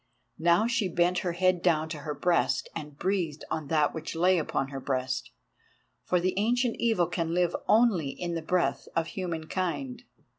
[0.39, 4.39] Now she bent her head down to her breast, and breathed on that which lay
[4.39, 5.29] upon her breast,
[6.05, 10.01] for the Ancient Evil can live only in the breath of human kind.